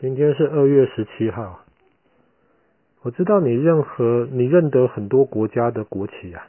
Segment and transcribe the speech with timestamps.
[0.00, 1.64] 今天是二月十七号。
[3.02, 6.46] 我知道你任何你认得很多国家的国旗啊。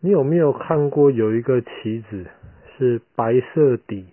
[0.00, 2.26] 你有没有看过有一个旗子
[2.76, 4.04] 是白色底，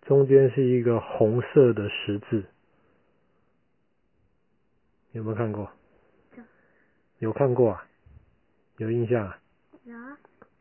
[0.00, 2.44] 中间是一个红色的十字？
[5.12, 5.70] 有没有看过？
[7.18, 7.84] 有看过啊？
[8.78, 9.38] 有印象啊？
[9.84, 9.94] 有。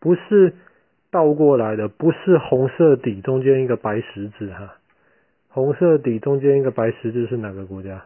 [0.02, 0.54] 不是
[1.10, 4.76] 倒过来的，不是红色底中间一个白十字哈。
[5.56, 8.04] 红色底中间一个白十字是哪个国家？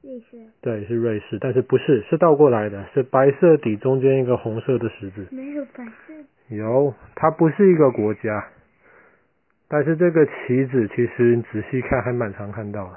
[0.00, 0.38] 瑞士。
[0.62, 5.28] 对，是瑞士，但是不是，是倒过来的，是白色底中间一个红色的十字。
[5.30, 6.14] 没有白色。
[6.48, 8.48] 有，它不是一个国家，
[9.68, 12.96] 但是这个旗子其实仔细看还蛮常看到的。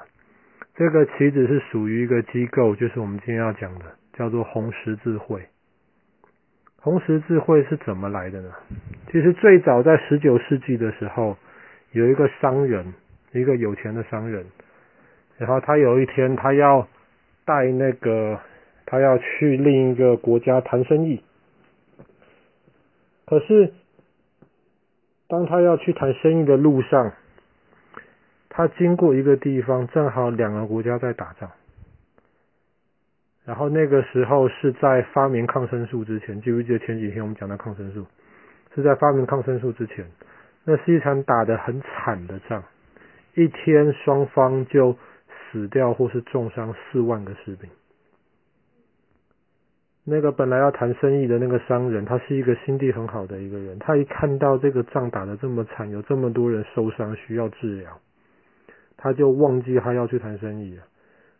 [0.74, 3.84] 这个旗子是属于一个机构，就是我们今天要讲的，
[4.14, 5.42] 叫做红十字会。
[6.78, 8.52] 红十字会是怎么来的呢？
[9.12, 11.36] 其实最早在十九世纪的时候，
[11.92, 12.94] 有一个商人。
[13.32, 14.44] 一个有钱的商人，
[15.38, 16.88] 然后他有一天他要
[17.44, 18.40] 带那个
[18.86, 21.22] 他要去另一个国家谈生意，
[23.26, 23.72] 可是
[25.28, 27.12] 当他要去谈生意的路上，
[28.48, 31.50] 他经过一个地方，正好两个国家在打仗，
[33.44, 38.04] 然后那个时候是在发明抗生素之前，记不记得前几天我们讲的抗生素？
[38.74, 40.04] 是在发明抗生素之前，
[40.64, 42.62] 那是一场打得很惨的仗。
[43.34, 44.96] 一天，双方就
[45.52, 47.70] 死掉或是重伤四万个士兵。
[50.02, 53.78] 那个本来要谈生意的那个商人，他是一个心地很好的一个人。
[53.78, 58.00] 他一看到这个仗打得这么惨，有这么多人受伤需要治疗，
[58.96, 60.82] 他就忘记他要去谈生意了。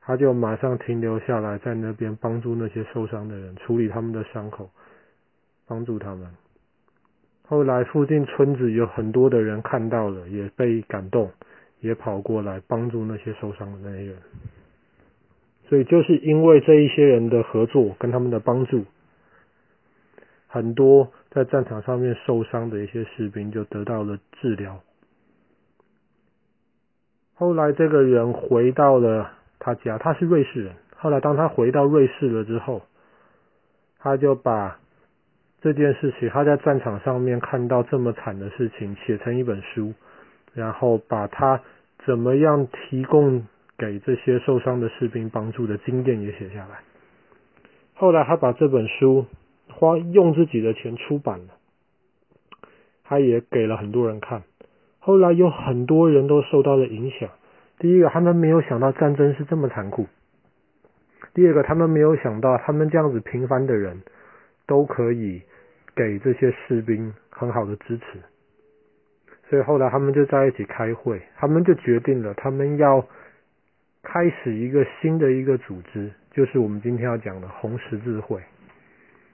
[0.02, 4.70] 他就马上停留下来，在那边帮助那些受伤的人，处理他们的伤口，
[5.66, 6.28] 帮助他们。
[7.46, 11.30] 后来附近村子有很多的人看到了，也被感动。
[11.80, 14.16] 也跑过来帮助那些受伤的那些人，
[15.66, 18.84] 所以就是因为这一些人的合作跟他们的帮助，
[20.46, 24.80] 很多在战场上面受伤的一些士兵就得到了治疗。
[27.34, 30.74] 后来这个人回到了他家，他是瑞士人。
[30.96, 32.82] 后来当他回到瑞士了之后，
[33.98, 34.78] 他就把
[35.62, 39.94] 这件事情，他在战场上面看到这么惨的事情写成一本书。
[40.52, 41.62] 然后把他
[42.06, 43.46] 怎么样提供
[43.78, 46.80] 给这些受伤的士兵帮助的经验也写下来。
[47.94, 49.26] 后来他把这本书
[49.68, 51.48] 花用自己的钱出版了，
[53.04, 54.42] 他也给了很多人看。
[54.98, 57.30] 后来有很多人都受到了影响。
[57.78, 60.04] 第一个，他们没有想到战争是这么残酷；
[61.32, 64.02] 第二个，他们没有想到他们这样子平凡的人
[64.66, 65.42] 都可以
[65.94, 68.20] 给这些士兵很好的支持。
[69.50, 73.04] 所以后来他们就在一起开会，他们就决定了，他们要
[74.00, 78.40] 开始一个新的一个组织，就是我们今天要讲的红十字会。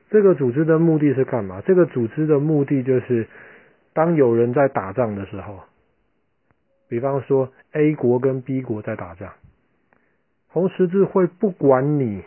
[0.09, 1.61] 这个组织的目的是干嘛？
[1.67, 3.29] 这个组织的目的就是，
[3.93, 5.61] 当有人在打仗的时候，
[6.89, 9.35] 比方说 A 国跟 B 国在打仗，
[10.49, 12.25] 红十字会不管你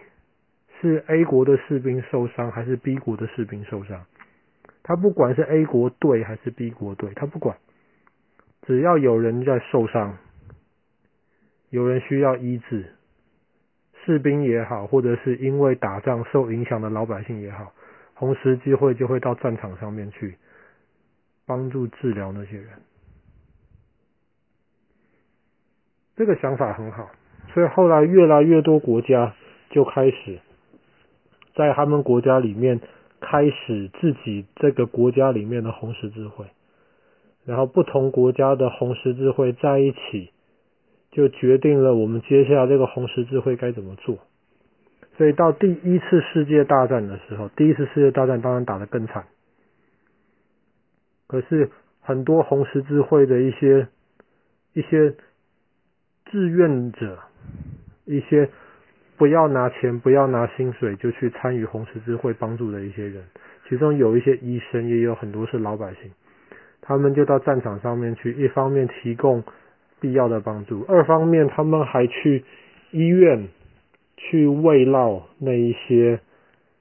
[0.79, 4.05] 是 A 国的士兵受伤还是 B 国的士兵受伤，
[4.83, 7.57] 他不管是 A 国队还是 B 国队，他不管。
[8.61, 10.17] 只要有人在受伤，
[11.69, 12.93] 有人需要医治，
[14.05, 17.73] 士兵也好，或者是因为打仗受影响的老百姓也好，
[18.13, 20.37] 红十字会就会到战场上面去
[21.45, 22.67] 帮助治疗那些人。
[26.15, 27.09] 这个想法很好，
[27.53, 29.33] 所以后来越来越多国家
[29.69, 30.39] 就开始
[31.55, 32.81] 在他们国家里面
[33.21, 36.45] 开始自己这个国家里面的红十字会。
[37.45, 40.31] 然后不同国家的红十字会在一起，
[41.11, 44.19] 就决定了我们接下来这个红十字会该怎么做。
[45.17, 49.25] 所以到第一次世界大战的时候，第一次世界大战当然打得更惨。
[51.27, 51.69] 可是
[52.01, 53.87] 很多红十字会的一些
[54.73, 55.15] 一些
[56.25, 57.19] 志愿者，
[58.05, 58.49] 一些
[59.17, 63.23] 不要拿钱、不要拿薪水就去参与红十字会帮助的一些人，
[63.67, 66.11] 其中有一些医生，也有很多是老百姓。
[66.81, 69.43] 他们就到战场上面去，一方面提供
[69.99, 72.43] 必要的帮助，二方面他们还去
[72.91, 73.47] 医院
[74.17, 76.19] 去慰劳那一些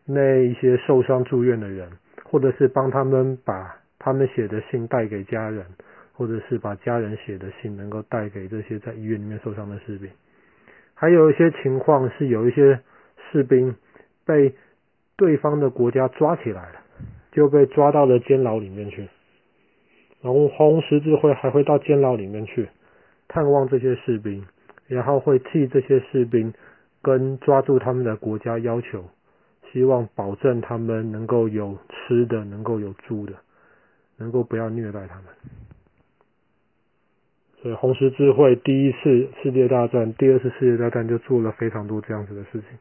[0.06, 1.91] 那一些受伤住院的人，
[2.25, 5.67] 或者是帮他们把他们写的信带给家人，
[6.15, 10.09] 或者是把家人写的信能够带给这些在医院里面受伤的士兵。
[10.94, 12.81] 还有一些情况是有一些
[13.31, 13.77] 士兵
[14.25, 14.55] 被
[15.17, 16.81] 对方的国家抓起来了，
[17.33, 19.09] 就被抓到了监牢里面去。
[20.20, 22.69] 然后红十字会还会到监牢里面去
[23.29, 24.44] 探望这些士兵，
[24.87, 26.53] 然后会替这些士兵
[27.03, 29.05] 跟抓住他们的国家要求，
[29.73, 33.35] 希望保证他们能够有吃的，能够有住的，
[34.17, 35.25] 能够不要虐待他们。
[37.62, 42.79] 所以红十字会第一次世界大战、第二次世界大战就做了非常多这样子的事情。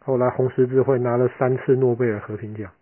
[0.00, 2.72] 后来红十字会拿了三次诺贝尔和平奖。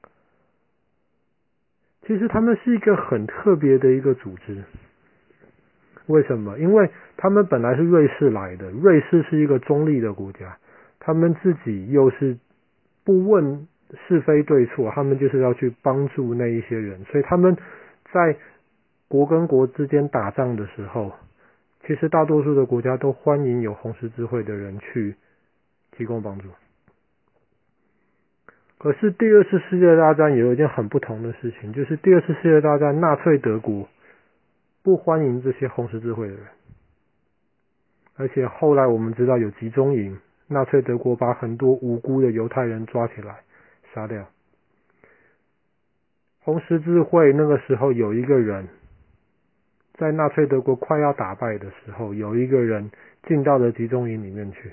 [2.11, 4.65] 其实他们是一个很特别的一个组织。
[6.07, 6.59] 为什么？
[6.59, 10.59] 因为他们本来是瑞士来的，瑞士是一个中立的国家，
[10.99, 12.37] 他们自己又是
[13.05, 13.69] 不问
[14.09, 17.57] 是非对错，他们就是要去帮助那一些人，所以他们
[18.13, 18.37] 在
[19.07, 21.13] 国跟国之间打仗的时候，
[21.87, 25.15] 其实大多数的国家都欢迎有红十字会的人去
[25.93, 26.49] 提供帮助。
[28.81, 33.87] 可是第二次世界大战也有一件很不同的事情，就是第二次世界大战纳粹德国。
[34.83, 36.43] 不欢迎这些红十字会的人，
[38.17, 40.19] 而且后来我们知道有集中营，
[40.49, 43.41] 纳粹德国把很多无辜的犹太人抓起来
[43.93, 44.27] 杀掉。
[46.43, 48.67] 红十字会那个时候有一个人，
[49.99, 52.91] 在纳粹德国快要打败的时候，有一个人
[53.29, 54.73] 进到了集中营里面去，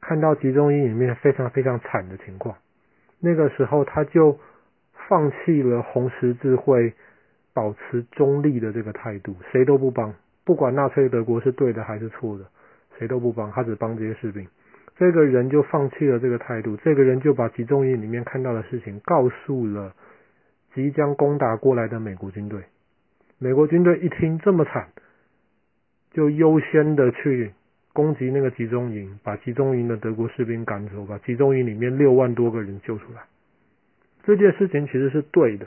[0.00, 2.56] 看到集中营里面非常非常惨的情况，
[3.22, 4.38] 那个时候他就
[5.08, 6.92] 放弃了红十字会。
[7.54, 12.46] 保持中立的这个态度，谁都不帮，不管纳粹德国是对的还是错的，
[12.96, 14.48] 谁都不帮，他只帮这些士兵。
[14.96, 19.92] 这个人就放弃了这个态度，这个人就把集中营里面看到的事情告诉了
[20.74, 22.62] 即将攻打过来的美国军队。
[23.38, 24.88] 美国军队一听这么惨，
[26.12, 27.52] 就优先的去
[27.92, 33.22] 攻击那个集中营，把集中营的德国士兵赶走，把集中营里面六万多个人救出来。
[34.24, 35.66] 这件事情其实是对的。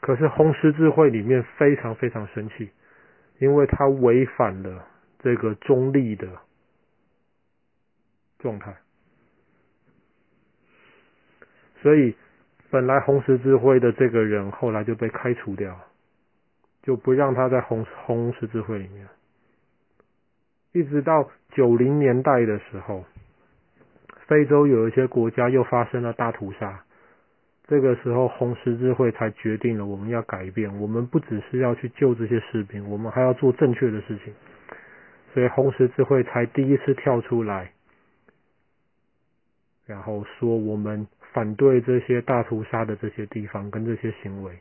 [0.00, 2.70] 可是红十字会里面非常非常生气，
[3.38, 4.84] 因为他违反了
[5.20, 6.26] 这个中立的
[8.40, 8.74] 状态，
[11.80, 12.16] 所以
[12.70, 15.78] 本来红十字会的这个人后来就被开除掉，
[16.82, 19.06] 就不让他在红红十字会里面。
[20.72, 23.04] 一直到九零年代的时候，
[24.26, 26.82] 非洲有一些国家又发生了大屠杀。
[27.68, 30.80] 这个时候，红十字会才决定了我们要改变。
[30.80, 34.34] 我们不只是要去救这些士兵，我们还要做正确的事情。
[35.32, 37.72] 所以，红十字会才第一次跳出来，
[39.86, 44.58] 然后说我们反对这些大屠杀的这些地方跟这些行为。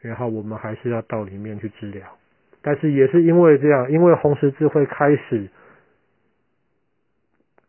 [0.00, 2.16] 然后，我们还是要到里面去治疗。
[2.62, 5.48] 但是，也是因为这样，因为红十字会开始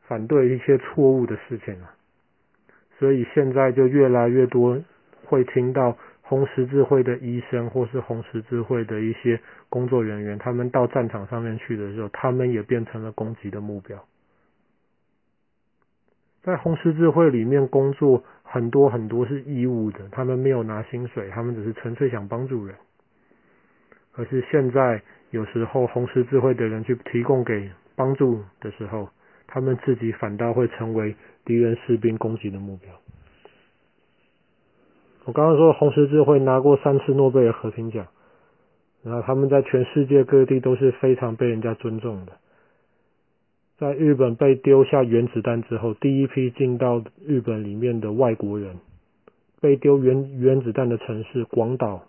[0.08, 1.92] 反对一些错误的事情了。
[2.98, 4.82] 所以现在就越来越多
[5.26, 9.40] 会听到红十字会的医生或是红十字会的一些
[9.70, 14.04] 工作人员，他们到战场上面去的时候，他们也变成了攻击的目标。
[16.42, 22.76] 在红十字会里面工作很多很多是义务的，他们没有拿薪水，他们只是纯粹想帮助人。
[24.18, 25.00] 可是现在
[25.30, 29.10] 有时候红十字会的人去提供给帮助的时候，
[29.46, 31.16] 他们自己反倒会成为
[31.46, 32.92] 敌人士兵攻击的目标。
[35.26, 38.08] 我刚刚说红十字会拿过三次诺贝尔和平奖，
[39.04, 42.32] 然后他们在全世界各地都是非常被人家尊重的。
[43.78, 48.78] 在日本被丢下原子弹之后，第一批进到日本里面的外国人，
[49.62, 52.06] 被丢原原子弹的城市广岛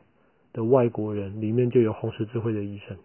[0.53, 2.97] 的外国人里面就有红十字会的医生。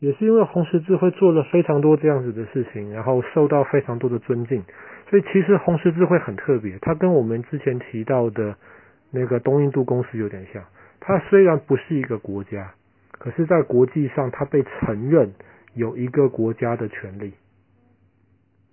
[0.00, 4.62] 也是因为红十字会做了非常多这样子的事情，然后受到非常多的尊敬，
[5.10, 8.56] 所以其实红十字会很特别，它跟我们之前提到的
[9.10, 10.62] 那个东印度公司有点像。
[11.00, 12.74] 它虽然不是一个国家，
[13.12, 15.32] 可是在国际上它被承认
[15.74, 17.32] 有一个国家的权利。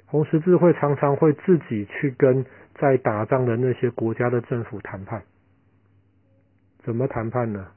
[0.05, 2.45] 红十字会常常会自己去跟
[2.75, 5.23] 在打仗的那些国家的政府谈判，
[6.85, 7.67] 怎么谈判呢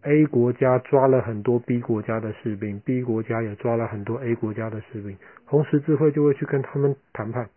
[0.00, 7.50] ？A 国家抓了很多 B 国家的士兵，B 国家也抓了很多 A 国家的士兵，红十字会就会去跟他们谈判，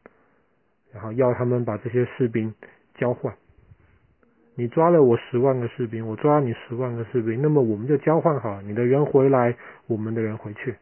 [0.91, 2.53] 然后要他们把这些士兵
[2.95, 3.33] 交换。
[4.55, 9.55] 你抓了我十万个士兵，我抓你十万个士兵，那么我们就交换好，你的人回来，
[9.87, 10.75] 我们的人回去。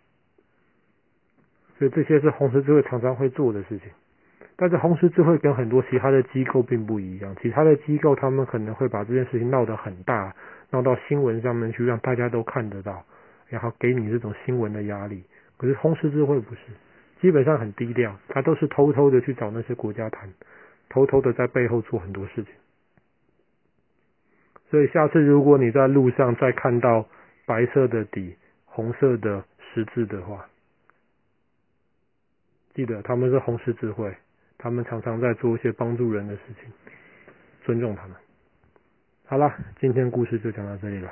[1.78, 3.88] 所以这些是红十字会常常会做的事情。
[4.56, 10.36] 但是红十字会跟很多其他的机构并不一样，其他的机构他们可能会把这件事情闹得很大。
[10.74, 13.04] 闹到新闻上面去，让大家都看得到，
[13.50, 15.22] 然后给你这种新闻的压力。
[15.58, 16.62] 可是红十字会不是，
[17.20, 20.34] 基本上很低调，他都是偷偷的去找那些国家谈，
[20.88, 22.54] 偷偷的在背后做很多事情。
[24.70, 27.06] 所以下次如果你在路上再看到
[27.46, 29.44] 白色的底、红色的
[29.74, 30.46] 十字的话，
[32.74, 34.16] 记得他们是红十字会，
[34.62, 36.72] 他们常常在做一些帮助人的事情，
[37.64, 38.16] 尊重他们。
[39.26, 41.12] 好了，今天故事就讲到这里了。